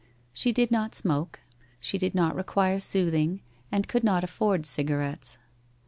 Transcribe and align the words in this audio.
She 0.33 0.51
did 0.51 0.71
not 0.71 0.95
smoke. 0.95 1.41
She 1.79 1.99
did 1.99 2.15
not 2.15 2.33
require 2.33 2.79
soothing, 2.79 3.41
and 3.71 3.87
could 3.87 4.03
not 4.03 4.23
afford 4.23 4.65
cigarettes. 4.65 5.37